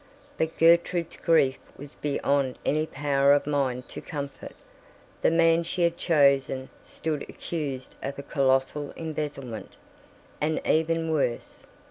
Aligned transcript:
But 0.35 0.57
Gertrude's 0.57 1.17
grief 1.17 1.59
was 1.77 1.93
beyond 1.93 2.57
any 2.65 2.87
power 2.87 3.33
of 3.33 3.45
mine 3.45 3.83
to 3.89 4.01
comfort; 4.01 4.55
the 5.21 5.29
man 5.29 5.61
she 5.61 5.83
had 5.83 5.95
chosen 5.95 6.69
stood 6.81 7.21
accused 7.29 7.97
of 8.01 8.17
a 8.17 8.23
colossal 8.23 8.91
embezzlement—and 8.97 10.59
even 10.65 11.11
worse. 11.11 11.67